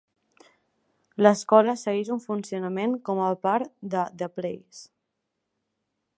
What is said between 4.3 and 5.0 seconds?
Place".